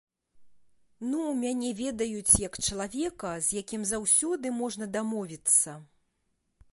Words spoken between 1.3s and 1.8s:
мяне